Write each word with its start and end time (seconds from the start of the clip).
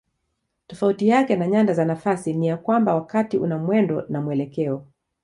Tofauti 0.67 1.07
yake 1.07 1.35
na 1.35 1.47
nyanda 1.47 1.73
za 1.73 1.85
nafasi 1.85 2.33
ni 2.33 2.47
ya 2.47 2.57
kwamba 2.57 2.95
wakati 2.95 3.37
una 3.37 3.57
mwendo 3.57 4.05
na 4.09 4.21
mwelekeo. 4.21 4.87